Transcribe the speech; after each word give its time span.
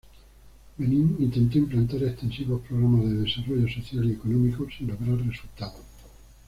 Benín 0.77 1.15
intentó 1.19 1.59
implantar 1.59 2.01
extensivos 2.01 2.63
programas 2.67 3.03
de 3.07 3.17
desarrollo 3.17 3.67
social 3.71 4.03
y 4.05 4.13
económico 4.13 4.65
sin 4.75 4.87
lograr 4.87 5.15
resultados. 5.27 5.85